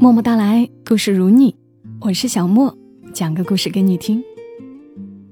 [0.00, 1.56] 默默到来，故事如你，
[2.00, 2.72] 我是小莫，
[3.12, 4.22] 讲个故事给你听。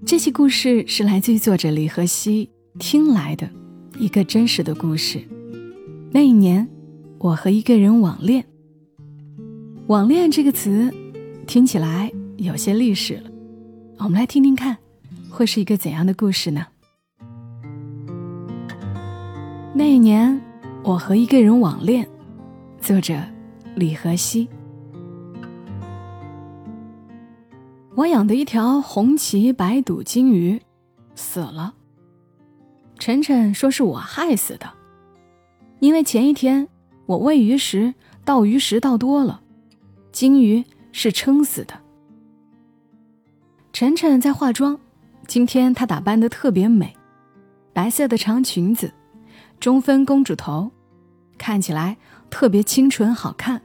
[0.05, 3.49] 这期故事是来自于作者李和熙听来的
[3.97, 5.23] 一个真实的故事。
[6.11, 6.69] 那一年，
[7.19, 8.45] 我和一个人网恋。
[9.87, 10.93] 网恋这个词
[11.47, 13.31] 听起来有些历史了，
[13.99, 14.77] 我们来听听看，
[15.31, 16.67] 会是一个怎样的故事呢？
[19.73, 20.41] 那一年，
[20.83, 22.05] 我和一个人网恋。
[22.81, 23.15] 作者
[23.77, 24.49] 李和熙。
[27.97, 30.61] 我养的一条红鳍白肚金鱼
[31.15, 31.75] 死了。
[32.99, 34.71] 晨晨说是我害死的，
[35.81, 36.69] 因为前一天
[37.07, 39.41] 我喂鱼时倒鱼食倒多了，
[40.13, 41.81] 金鱼是撑死的。
[43.73, 44.79] 晨晨在化妆，
[45.27, 46.95] 今天她打扮的特别美，
[47.73, 48.93] 白色的长裙子。
[49.59, 50.71] 中分公主头，
[51.39, 51.97] 看起来
[52.29, 53.63] 特别清纯好看。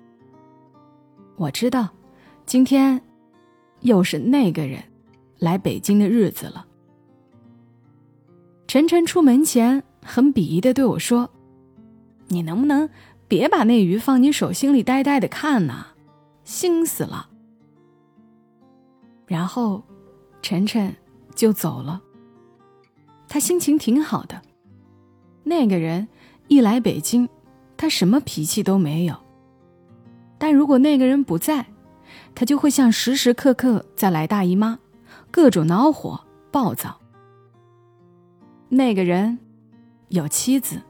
[1.36, 1.90] 我知道，
[2.46, 3.02] 今天
[3.82, 4.84] 又是那个人
[5.40, 6.66] 来北京的日子了。
[8.68, 11.30] 晨晨出门前很鄙夷的对我说
[12.30, 12.90] ：“你能不能
[13.28, 15.88] 别把那鱼放你手心里呆呆的看呢？
[16.46, 17.30] 腥死了。”
[19.28, 19.84] 然后，
[20.42, 20.96] 晨晨
[21.36, 22.02] 就走了。
[23.28, 24.42] 他心情挺好的。
[25.44, 26.08] 那个人
[26.48, 27.28] 一来北京，
[27.78, 29.16] 他什么脾气都没有。
[30.38, 31.66] 但如果那个人不在，
[32.34, 34.80] 他就会像时时刻刻在来大姨妈，
[35.30, 36.20] 各种恼火
[36.52, 37.00] 暴躁。
[38.70, 39.38] 那个人
[40.10, 40.82] 有妻子，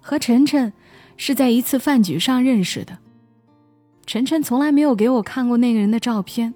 [0.00, 0.72] 和晨晨
[1.16, 2.98] 是在一次饭局上认识的。
[4.06, 6.54] 晨晨从来没有给我看过那个人的照片，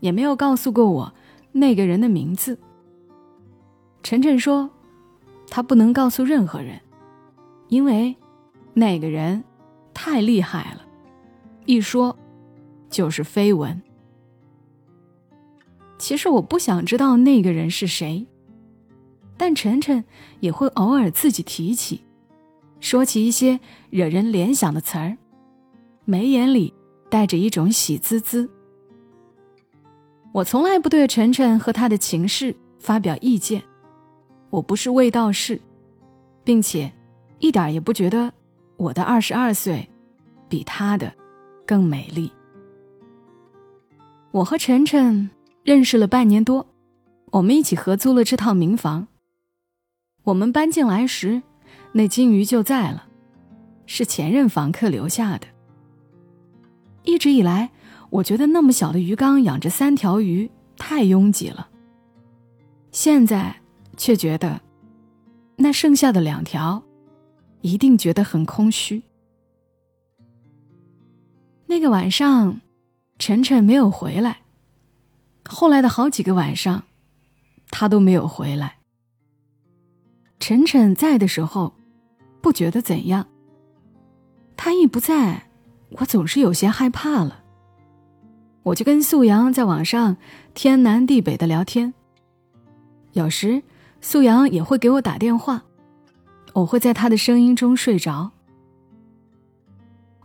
[0.00, 1.12] 也没有告诉过我
[1.52, 2.58] 那个人的名字。
[4.02, 4.70] 晨晨说。
[5.52, 6.80] 他不能告诉任何人，
[7.66, 8.14] 因为
[8.72, 9.42] 那个人
[9.92, 10.86] 太厉害了，
[11.66, 12.16] 一说
[12.90, 13.80] 就是绯闻。
[15.96, 18.26] 其实我不想知道那个人是谁，
[19.36, 20.04] 但晨晨
[20.40, 22.02] 也会偶尔自己提起，
[22.80, 23.60] 说起一些
[23.90, 25.16] 惹人联想的词儿，
[26.04, 26.72] 眉眼里
[27.08, 28.50] 带着一种喜滋滋。
[30.32, 33.62] 我从来不对晨晨和他的情事发表意见。
[34.48, 35.60] 我不是卫道士，
[36.42, 36.90] 并且
[37.38, 38.32] 一点也不觉得
[38.76, 39.88] 我的二十二岁
[40.48, 41.12] 比他的
[41.66, 42.32] 更美丽。
[44.32, 45.30] 我和晨晨
[45.64, 46.66] 认识了半年多，
[47.32, 49.08] 我们一起合租了这套民房。
[50.24, 51.42] 我们搬进来时，
[51.92, 53.08] 那金鱼就在了，
[53.86, 55.46] 是前任房客留下的。
[57.02, 57.70] 一直以来，
[58.10, 61.68] 我觉得那么小的鱼缸养着三条鱼太拥挤了。
[62.90, 63.56] 现在。
[63.96, 64.58] 却觉得，
[65.56, 66.82] 那剩下的两条，
[67.60, 69.02] 一定觉得很空虚。
[71.66, 72.58] 那个晚上，
[73.20, 74.38] 晨晨没有回来。
[75.46, 76.84] 后来的好几个晚上，
[77.70, 78.78] 他都没有回来。
[80.38, 81.74] 晨晨在的时候，
[82.40, 83.26] 不觉得怎样。
[84.56, 85.50] 他一不在，
[85.90, 87.44] 我总是有些害怕了。
[88.62, 90.16] 我就跟素阳在网上
[90.54, 91.92] 天南地北的聊天，
[93.12, 93.62] 有时。
[94.00, 95.62] 素阳也会给我打电话，
[96.54, 98.30] 我会在他的声音中睡着。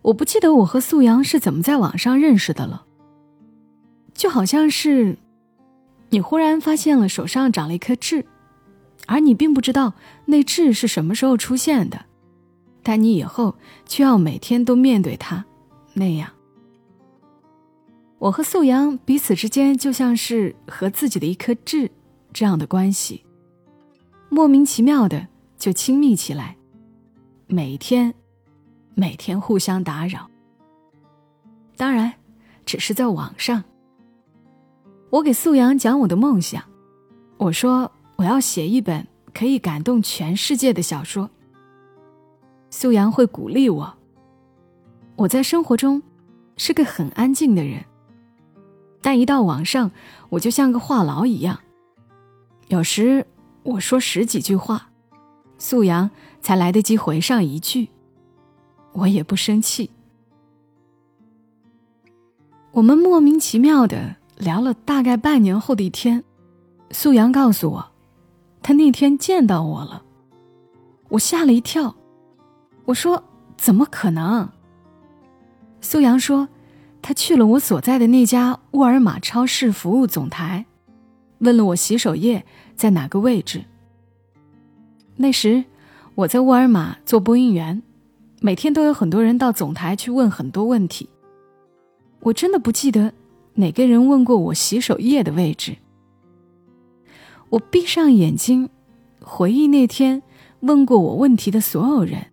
[0.01, 2.84] 我不记得我和素阳是怎么在网上认识的了，
[4.15, 5.17] 就好像是
[6.09, 8.25] 你忽然发现了手上长了一颗痣，
[9.05, 9.93] 而你并不知道
[10.25, 12.05] 那痣是什么时候出现的，
[12.81, 13.55] 但你以后
[13.85, 15.45] 却要每天都面对它，
[15.93, 16.31] 那样。
[18.17, 21.91] 我和素阳彼此之间就像是和自己的一颗痣
[22.31, 23.23] 这样的关系。
[24.29, 25.27] 莫名其妙的
[25.57, 26.55] 就亲密起来，
[27.47, 28.13] 每天，
[28.95, 30.29] 每天互相打扰。
[31.75, 32.13] 当然，
[32.65, 33.61] 只是在网上。
[35.15, 36.61] 我给素阳讲我的梦想，
[37.37, 41.29] 我说我要写一本可以感动全世界的小说。
[42.69, 43.95] 素阳会鼓励我。
[45.15, 46.03] 我在生活中
[46.57, 47.85] 是个很安静的人，
[49.01, 49.89] 但一到网上，
[50.27, 51.59] 我就像个话痨一样，
[52.67, 53.25] 有时。
[53.63, 54.89] 我说十几句话，
[55.57, 57.87] 素阳才来得及回上一句，
[58.91, 59.89] 我也不生气。
[62.73, 66.23] 我们莫名其妙的聊了大概半年后的一天，
[66.91, 67.91] 素阳告诉我，
[68.61, 70.03] 他那天见到我了，
[71.09, 71.95] 我吓了一跳。
[72.85, 73.23] 我说
[73.57, 74.49] 怎么可能？
[75.81, 76.47] 素阳说，
[77.01, 80.65] 他去了我所在的那家沃尔玛超市服务总台。
[81.39, 82.45] 问了我洗手液
[82.75, 83.65] 在哪个位置。
[85.17, 85.65] 那时
[86.15, 87.81] 我在沃尔玛做播音员，
[88.41, 91.09] 每天都有很多人到总台去问很多问题，
[92.21, 93.13] 我真的不记得
[93.55, 95.77] 哪个人问过我洗手液的位置。
[97.49, 98.69] 我闭上眼睛，
[99.21, 100.21] 回忆那天
[100.61, 102.27] 问过我问题的所有人，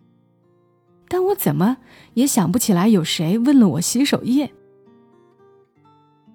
[1.07, 1.77] 但我怎么
[2.15, 4.51] 也想不起来有谁问了我洗手液。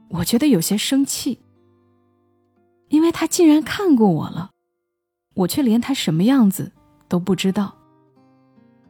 [0.08, 1.40] 我觉得有些生气，
[2.88, 4.50] 因为他竟然看过我了，
[5.35, 6.73] 我却连他什么样子
[7.08, 7.76] 都不知道，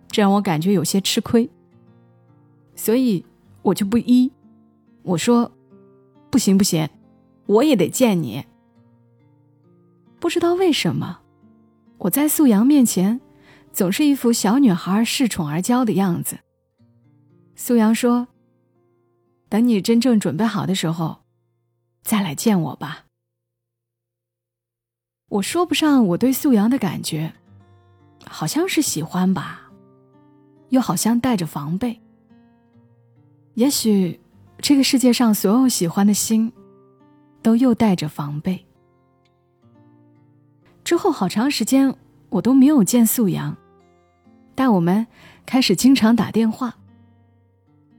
[0.08, 1.50] 这让我感觉有些吃亏。
[2.76, 3.24] 所以
[3.62, 4.30] 我就不依，
[5.02, 5.50] 我说
[6.30, 6.88] ：“不行不行，
[7.46, 8.44] 我也得见你。”
[10.20, 11.20] 不知道为什么，
[11.98, 13.20] 我在素阳面前
[13.72, 16.38] 总是一副小女孩恃宠而骄的样子。
[17.54, 18.28] 素阳说。
[19.50, 21.20] 等你真正准备好的时候，
[22.02, 23.06] 再来见我吧。
[25.30, 27.32] 我说不上我对素阳的感觉，
[28.26, 29.72] 好像是喜欢吧，
[30.68, 31.98] 又好像带着防备。
[33.54, 34.20] 也许
[34.60, 36.52] 这个世界上所有喜欢的心，
[37.42, 38.66] 都又带着防备。
[40.84, 41.94] 之后好长时间
[42.30, 43.56] 我都没有见素阳，
[44.54, 45.06] 但我们
[45.46, 46.76] 开始经常打电话。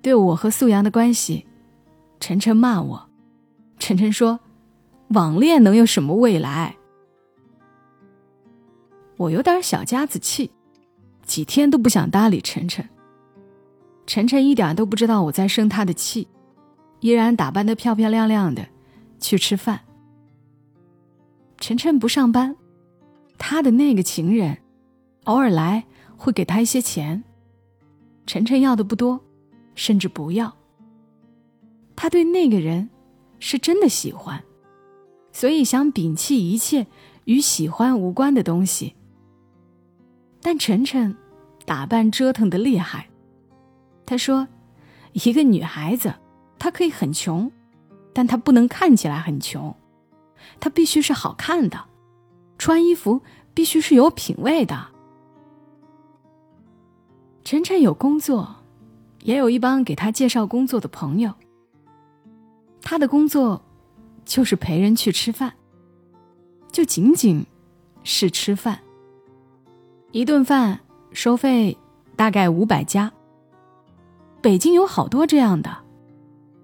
[0.02, 1.46] 对我和素阳的关系，
[2.20, 3.10] 晨晨骂我。
[3.80, 4.40] 晨晨说
[5.10, 6.76] ：“网恋能有什么未来？”
[9.18, 10.52] 我有点小家子气，
[11.26, 12.88] 几天都不想搭理晨晨。
[14.08, 16.28] 晨晨一点都不知道我在生他的气，
[17.00, 18.68] 依然打扮的漂漂亮亮的
[19.20, 19.82] 去吃饭。
[21.58, 22.56] 晨晨不上班，
[23.38, 24.58] 他的那个情人
[25.26, 25.86] 偶尔来
[26.18, 27.24] 会给他一些钱，
[28.26, 29.20] 晨晨要的不多。
[29.76, 30.54] 甚至不要。
[31.96, 32.90] 他对那个人
[33.40, 34.44] 是真的喜欢，
[35.32, 36.86] 所以想摒弃一切
[37.24, 38.94] 与喜欢无关的东西。
[40.42, 41.16] 但晨晨
[41.66, 43.08] 打扮折腾的厉害。
[44.06, 44.50] 他说
[45.14, 46.14] ：“一个女孩子，
[46.60, 47.52] 他可以很穷，
[48.14, 49.76] 但他不能看起来很穷，
[50.60, 51.86] 他必须是好看的，
[52.60, 53.22] 穿衣服
[53.56, 54.90] 必须是有品位的。”
[57.44, 58.58] 晨晨有工作。
[59.24, 61.34] 也有一帮给他介绍工作的朋友。
[62.82, 63.62] 他的工作
[64.24, 65.54] 就是陪人去吃饭，
[66.72, 67.46] 就仅仅
[68.02, 68.80] 是吃饭。
[70.14, 70.80] 一顿饭
[71.12, 71.78] 收费
[72.16, 73.12] 大概五百加。
[74.42, 75.78] 北京有好多这样的，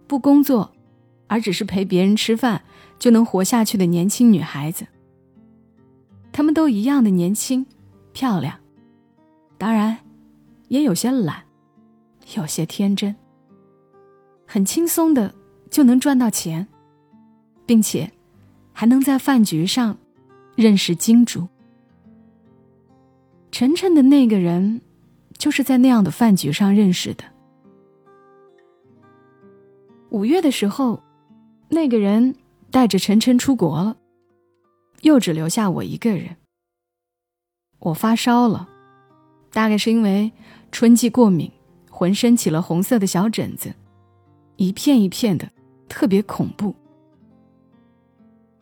[0.08, 0.74] 不工作，
[1.28, 2.62] 而只是陪别人吃饭
[3.00, 4.86] 就能活下去的年轻女孩子。
[6.32, 7.66] 她们都一样的年轻、
[8.14, 8.60] 漂亮，
[9.58, 9.98] 当然，
[10.68, 11.44] 也有些懒。
[12.36, 13.16] 有些天真，
[14.48, 15.36] 很轻松的
[15.70, 16.68] 就能赚到钱，
[17.68, 18.12] 并且
[18.74, 19.96] 还能在饭局上
[20.56, 21.48] 认识金主。
[23.52, 24.82] 晨晨的那个人，
[25.38, 27.24] 就是在那样的饭局上认识的。
[30.16, 31.04] 五月的时候，
[31.68, 32.38] 那个人
[32.72, 33.98] 带着晨晨出国了，
[35.02, 36.38] 又只留下我一个人。
[37.80, 38.70] 我发烧了，
[39.52, 40.32] 大概是因为
[40.72, 41.52] 春季过敏。
[41.90, 43.74] 浑身起了红色的小疹子，
[44.56, 45.50] 一片一片的，
[45.90, 46.74] 特别恐怖。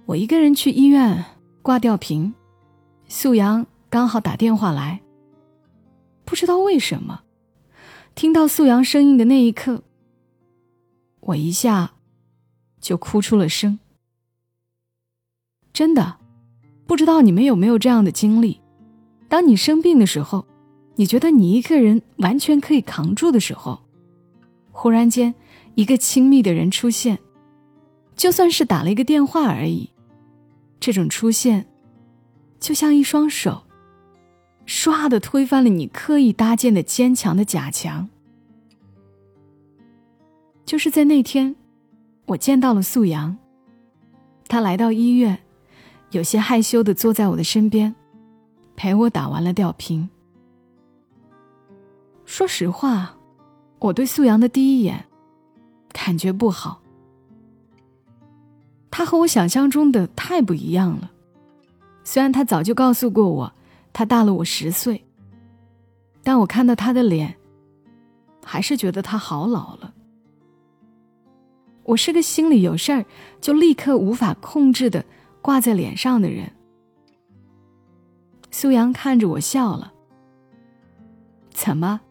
[0.06, 1.24] 我一个人去医院
[1.62, 2.34] 挂吊瓶，
[3.08, 5.02] 素阳刚好打电话来。
[6.26, 7.22] 不知道为什么，
[8.16, 9.84] 听到素阳声音的那一刻，
[11.26, 11.94] 我一下
[12.80, 13.80] 就哭出了声。
[15.72, 16.18] 真的，
[16.86, 18.62] 不知道你们有没有这样的经历：
[19.28, 20.46] 当你生病的时候。
[20.96, 23.82] 你觉得你一个人完全可以扛住的时候，
[24.72, 25.34] 忽然间
[25.74, 27.18] 一个亲密的人出现，
[28.16, 29.90] 就算是打了一个电话而已，
[30.80, 31.66] 这种出现，
[32.60, 33.64] 就像一双手，
[34.68, 38.08] 唰的推翻了你刻意搭建的坚强的假墙。
[40.66, 41.56] 就是在那天，
[42.26, 43.38] 我见到了素阳，
[44.48, 45.38] 他来到医院，
[46.12, 47.94] 有些害羞的坐在我的身边，
[48.76, 50.10] 陪我打完了吊瓶。
[52.26, 53.16] 说实话，
[53.80, 55.06] 我对素阳的第一眼
[55.92, 56.82] 感觉不好。
[58.90, 61.12] 他和我想象中的太不一样了。
[62.04, 63.54] 虽然他早就告诉过我，
[63.92, 65.06] 他大了我十岁，
[66.24, 67.36] 但我看到他的脸，
[68.44, 69.93] 还是觉得他好老了。
[71.84, 73.06] 我是个心里有事儿
[73.42, 75.04] 就立刻无法控制的
[75.42, 76.52] 挂在脸上的人。
[78.52, 79.92] 苏阳看着我笑了。
[81.50, 82.02] 怎么？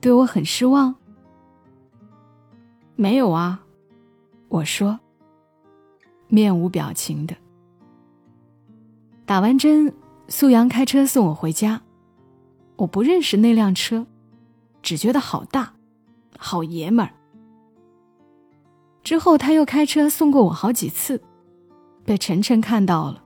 [0.00, 0.94] 对我很失望？
[2.96, 3.64] 没有啊，
[4.48, 4.98] 我说，
[6.28, 7.36] 面无表情的。
[9.24, 9.92] 打完针，
[10.28, 11.82] 苏阳开车送我回家。
[12.76, 14.06] 我不认识那辆车，
[14.82, 15.74] 只觉得好大，
[16.38, 17.12] 好爷们儿。
[19.08, 21.22] 之后他又开车送过我好几次，
[22.04, 23.24] 被晨晨看到了。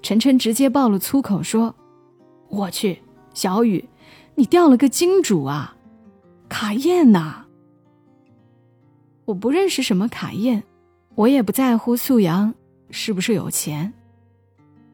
[0.00, 1.74] 晨晨直接爆了粗口，说
[2.48, 3.02] ：“我去，
[3.34, 3.86] 小雨，
[4.34, 5.76] 你掉了个金主啊，
[6.48, 7.44] 卡宴呐！”
[9.28, 10.64] 我不认识什么卡宴，
[11.16, 12.54] 我也不在乎素阳
[12.88, 13.92] 是不是有钱。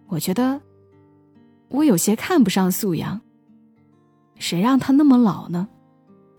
[0.09, 0.61] 我觉得
[1.69, 3.21] 我有些看不上素阳。
[4.41, 5.69] 谁让他那么老呢？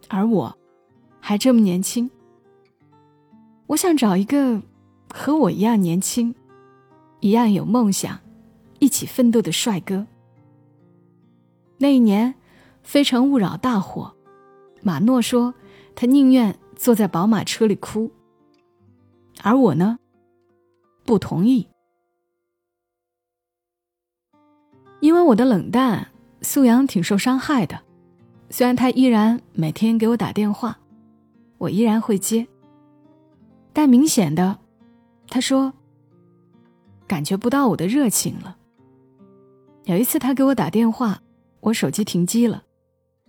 [0.09, 0.57] 而我
[1.21, 2.11] 还这么年轻。
[3.67, 4.61] 我想找一个
[5.13, 6.33] 和我一样年轻、
[7.19, 8.19] 一样有梦想、
[8.79, 10.05] 一起奋斗的帅哥。
[11.77, 12.33] 那一年，
[12.83, 14.15] 《非诚勿扰》大火，
[14.81, 15.53] 马诺说
[15.95, 16.57] 他宁愿。
[16.77, 18.11] 坐在宝马车里哭，
[19.41, 19.97] 而我呢，
[21.05, 21.69] 不同意，
[24.99, 26.09] 因为我的冷淡，
[26.41, 27.81] 素阳挺受伤害的。
[28.49, 30.77] 虽然他依然每天给我打电话，
[31.57, 32.45] 我依然会接，
[33.75, 34.57] 但明显的，
[35.27, 35.73] 他说
[37.05, 38.55] 感觉不到我的热情了。
[39.83, 41.21] 有一次他给我打电话，
[41.59, 42.63] 我手机停机了，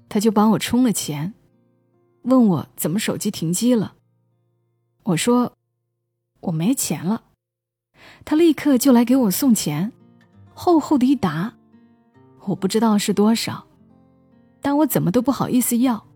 [0.09, 1.35] 他就帮我充了钱。
[2.23, 3.97] 问我怎么手机停机了，
[5.03, 5.53] 我说
[6.39, 7.25] 我没钱了，
[8.25, 9.93] 他立刻就来给我送钱，
[10.55, 11.55] 厚厚的一沓，
[12.45, 13.67] 我不知道是多少，
[14.63, 16.07] 但我怎么都不好意思要，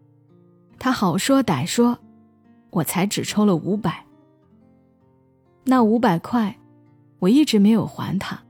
[0.78, 1.98] 他好说歹说，
[2.70, 4.06] 我才只抽了五百。
[5.64, 6.58] 那五百块，
[7.18, 8.40] 我一直没有还他，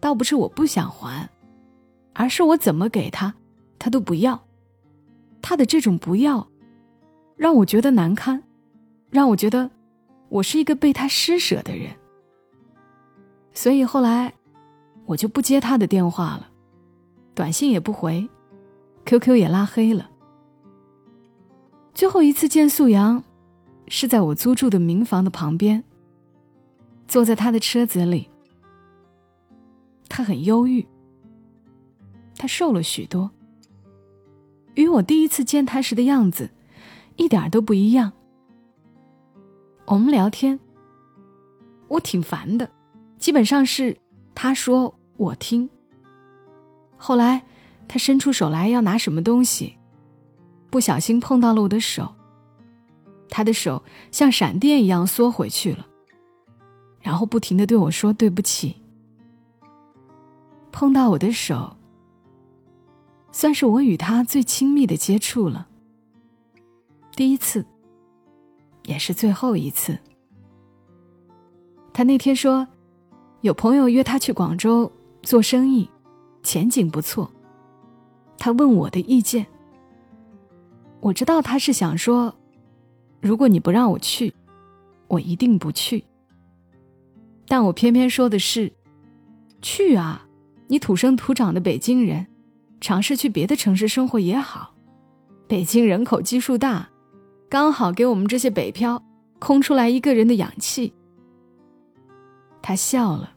[0.00, 1.28] 倒不是我不想还，
[2.12, 3.34] 而是我怎么给他，
[3.78, 4.40] 他都不要。
[5.42, 6.48] 他的这种不要，
[7.36, 8.42] 让我觉得难堪，
[9.10, 9.70] 让我觉得
[10.28, 11.90] 我是一个被他施舍的人。
[13.52, 14.32] 所以后来，
[15.04, 16.48] 我就不接他的电话了，
[17.34, 18.28] 短信也不回
[19.04, 20.10] ，QQ 也拉黑了。
[21.94, 23.22] 最后一次见素阳，
[23.88, 25.82] 是在我租住的民房的旁边，
[27.08, 28.28] 坐在他的车子里，
[30.08, 30.86] 他很忧郁，
[32.36, 33.30] 他瘦了许多。
[34.74, 36.50] 与我第一次见他时的样子，
[37.16, 38.12] 一点都不一样。
[39.86, 40.58] 我们聊天，
[41.88, 42.68] 我挺烦的，
[43.18, 43.96] 基本上是
[44.34, 45.70] 他说我听。
[46.96, 47.42] 后来，
[47.88, 49.76] 他伸出手来要拿什么东西，
[50.70, 52.14] 不小心碰到了我的手，
[53.30, 55.86] 他的手像闪电一样缩回去了，
[57.06, 58.74] 然后不停的对我说对不起。
[60.72, 61.76] 碰到我的手。
[63.30, 65.68] 算是我与他最亲密的接触了。
[67.14, 67.64] 第一次，
[68.86, 69.96] 也是最后一次。
[71.92, 72.66] 他那天说，
[73.42, 74.90] 有朋友约他去广州
[75.22, 75.88] 做生意，
[76.42, 77.30] 前景不错。
[78.36, 79.46] 他问我的意见。
[81.00, 82.34] 我知道他是想说，
[83.20, 84.34] 如果你不让我去，
[85.06, 86.02] 我一定不去。
[87.46, 88.72] 但我偏偏说的是，
[89.62, 90.26] 去啊！
[90.68, 92.26] 你土生土长的北京人。
[92.78, 94.74] 尝试去别的城市生活也好，
[95.48, 96.90] 北京人口基数大，
[97.48, 99.02] 刚好给我们这些北漂
[99.38, 100.92] 空出来一个人的氧气。
[102.60, 103.32] 他笑了，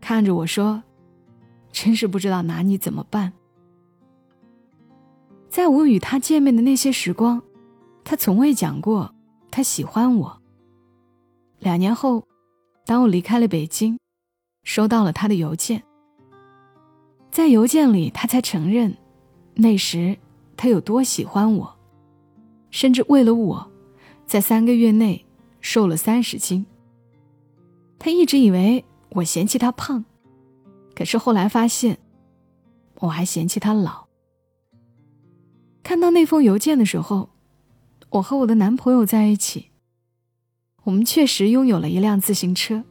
[0.00, 0.84] 看着我说
[1.72, 3.32] ：“真是不知道拿你怎么办。”
[5.50, 7.42] 在我与他见面的那些时光，
[8.04, 9.12] 他从未讲过
[9.50, 10.40] 他喜欢我。
[11.58, 12.24] 两年后，
[12.84, 13.98] 当我离开了北京，
[14.64, 15.82] 收到了他的邮件。
[17.30, 18.96] 在邮件里，他才承认，
[19.54, 20.16] 那时
[20.56, 21.78] 他有多喜欢我，
[22.70, 23.70] 甚至为了我，
[24.26, 25.24] 在三个月内
[25.60, 26.66] 瘦了三十斤。
[27.98, 30.04] 他一直以为我嫌弃他胖，
[30.94, 31.98] 可是后来发现，
[32.96, 34.06] 我还嫌弃他老。
[35.82, 37.30] 看到那封邮件的时候，
[38.10, 39.71] 我和我的男朋友在一起，
[40.84, 42.82] 我们确实拥有了一辆自行车，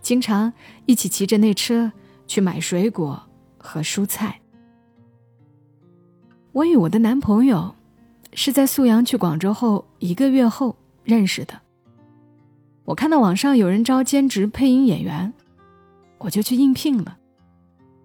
[0.00, 0.52] 经常
[0.86, 1.92] 一起骑着那车
[2.26, 3.24] 去买水果。
[3.60, 4.40] 和蔬菜。
[6.52, 7.74] 我与我的男朋友
[8.32, 11.60] 是在素阳去广州后一个月后认识的。
[12.84, 15.34] 我看到网上有人招兼职配音演员，
[16.18, 17.18] 我就去应聘了。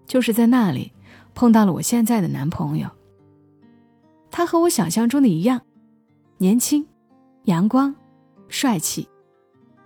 [0.06, 0.92] 就是在那里
[1.34, 2.90] 碰到了我现在的男朋友。
[4.30, 5.62] 他和我想象中的一样，
[6.40, 6.86] 年轻、
[7.44, 7.96] 阳光、
[8.54, 9.10] 帅气、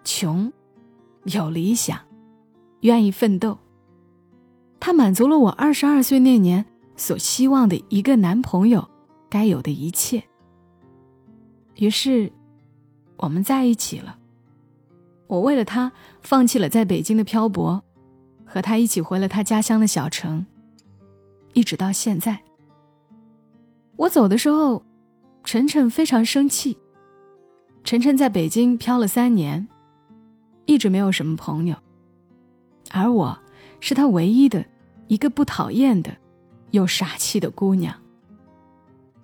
[0.04, 0.52] 穷、
[1.24, 1.98] 有理想、
[2.82, 3.58] 愿意奋斗。
[4.78, 6.66] 他满足了我二十二岁那年
[6.98, 8.86] 所希望的一个男朋友
[9.30, 10.22] 该有的一切。
[11.78, 12.30] 于是，
[13.16, 14.20] 我们在一起了。
[15.28, 15.90] 我为了他
[16.22, 17.82] 放弃了在北京的漂泊，
[18.46, 20.46] 和他一起回了他家乡的小城，
[21.54, 22.44] 一直到现在。
[23.96, 24.84] 我走的时候，
[25.46, 26.78] 晨晨非常生气，
[27.88, 29.66] 晨晨在北京漂了三年，
[30.66, 31.78] 一直没有什么朋友，
[32.92, 33.40] 而我
[33.80, 34.66] 是他唯一的
[35.08, 36.14] 一个不讨厌的
[36.72, 37.96] 又傻气的姑娘。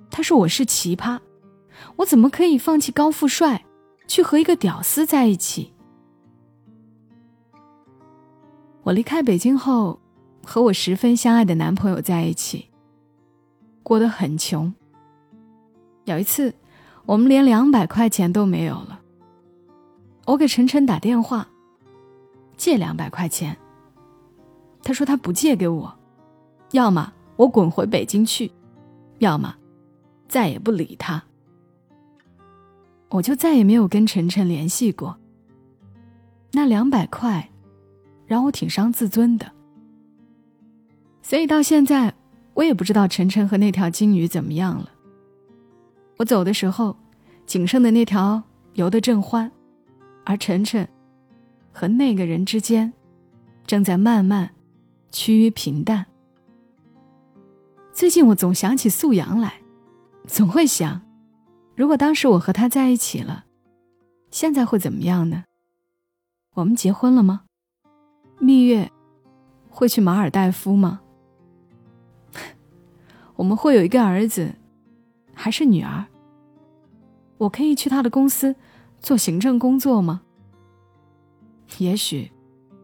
[0.10, 1.20] 他说我是奇葩，
[1.98, 3.66] 我怎么可以放弃高富帅，
[4.08, 5.74] 去和一个屌丝在一起？
[8.84, 10.00] 我离开北京后，
[10.42, 12.70] 和我十分相爱的男朋友在一起，
[13.84, 14.74] 过得很穷。
[16.06, 16.56] 有一次，
[17.06, 19.00] 我们连两百块钱都没有了。
[20.26, 21.48] 我给晨晨打电话，
[22.58, 23.58] 借两百块钱。
[24.82, 25.94] 他说他不借给我，
[26.72, 28.52] 要么我滚回北京去，
[29.20, 29.56] 要么
[30.28, 31.24] 再也不理他。
[33.10, 35.18] 我就再也没有跟晨晨联系过。
[36.52, 37.50] 那两百块。
[38.26, 39.52] 让我挺伤自尊的，
[41.22, 42.16] 所以到现在，
[42.54, 44.90] 我也不知道晨晨和那条金鱼怎么样了。
[46.24, 46.96] 我走的时候，
[47.46, 48.42] 仅剩的那条
[48.76, 49.52] 游得正欢，
[50.24, 50.88] 而晨晨
[51.74, 52.94] 和那个人之间，
[53.68, 54.50] 正在慢慢
[55.12, 56.06] 趋于平淡。
[57.92, 59.56] 最近我总想起素阳来，
[60.26, 61.02] 总会想，
[61.76, 63.44] 如果当时我和他在一起了，
[64.32, 65.44] 现在会怎么样呢？
[66.54, 67.42] 我们结婚了吗？
[68.40, 68.90] 蜜月
[69.70, 71.02] 会去马尔代夫吗？
[73.36, 74.56] 我们会有一个儿子，
[75.34, 76.06] 还是女儿？
[77.44, 78.56] 我可以去他的公司
[79.00, 80.22] 做行政工作吗？
[81.78, 82.32] 也许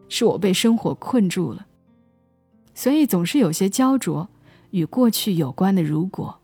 [0.08, 1.66] 是我被生活困住了，
[2.74, 4.28] 所以总是有些焦灼
[4.70, 5.82] 与过去有关的。
[5.82, 6.40] 如果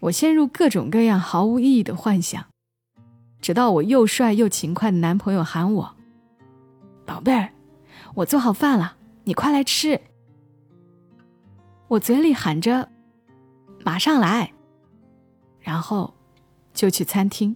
[0.00, 2.44] 我陷入各种各样毫无意义的幻想，
[3.40, 5.96] 直到我又帅又勤快的男朋友喊我。
[7.04, 7.52] 宝贝儿，
[8.14, 10.00] 我做好饭了，你快来吃。
[11.88, 12.88] 我嘴里喊着
[13.84, 14.52] “马上来”，
[15.60, 16.14] 然后
[16.74, 17.54] 就去餐厅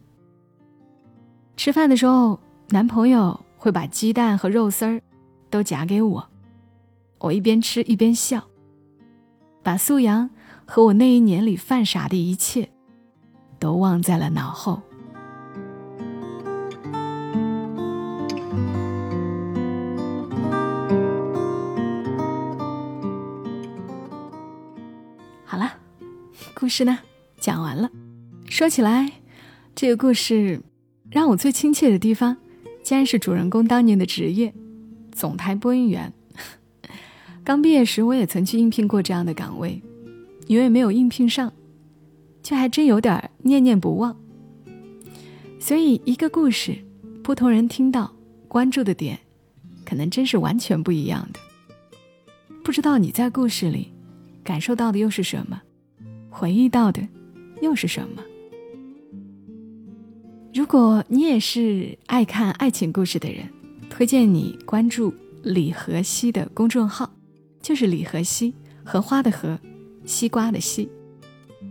[1.56, 5.00] 吃饭的时候，男朋友会把鸡蛋和肉丝儿
[5.48, 6.28] 都夹给我，
[7.18, 8.44] 我一边吃一边笑，
[9.62, 10.28] 把素阳
[10.66, 12.68] 和我那一年里犯傻的一切
[13.58, 14.82] 都忘在了脑后。
[25.44, 25.72] 好了
[26.54, 26.98] 故事呢，
[27.40, 27.90] 讲完了。
[28.56, 29.12] 说起来，
[29.74, 30.62] 这个故事
[31.10, 32.38] 让我最亲切的地方，
[32.82, 34.54] 竟然是主人公当年的职业——
[35.12, 36.10] 总台播音员。
[37.44, 39.82] 刚毕业时，我也曾去应聘过这样的岗位，
[40.46, 41.52] 因为没有应聘上，
[42.42, 44.16] 却还真有点念念不忘。
[45.60, 46.78] 所以，一个故事，
[47.22, 48.10] 不同人听到
[48.48, 49.18] 关注的点，
[49.84, 51.38] 可能真是完全不一样的。
[52.64, 53.92] 不知道你在故事里
[54.42, 55.60] 感受到的又是什么？
[56.30, 57.06] 回忆到的
[57.60, 58.22] 又是什么？
[60.56, 63.46] 如果你也是爱看爱情故事的人，
[63.90, 67.12] 推荐你关注李荷西的公众号，
[67.60, 69.60] 就是李荷西，荷花的荷，
[70.06, 70.88] 西瓜的西，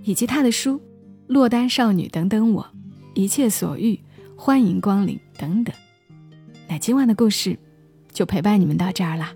[0.03, 0.77] 以及他的书
[1.25, 2.61] 《落单少女等等我》，
[3.15, 3.99] 一切所欲，
[4.35, 5.75] 欢迎光临等等。
[6.69, 7.57] 那今晚的故事
[8.13, 9.33] 就陪伴你们到这儿啦。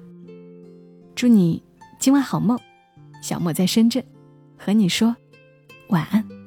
[1.15, 1.63] 祝你
[1.97, 2.55] 今晚好梦，
[3.23, 4.05] 小莫在深圳。
[4.55, 5.15] 和你说
[5.87, 6.38] 晚安。